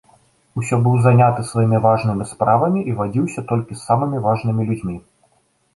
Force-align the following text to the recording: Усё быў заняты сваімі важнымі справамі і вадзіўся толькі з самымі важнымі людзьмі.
Усё 0.61 0.75
быў 0.87 0.95
заняты 1.07 1.45
сваімі 1.49 1.81
важнымі 1.85 2.27
справамі 2.33 2.79
і 2.93 2.99
вадзіўся 3.03 3.41
толькі 3.53 3.73
з 3.79 3.87
самымі 3.87 4.27
важнымі 4.27 4.61
людзьмі. 4.73 4.95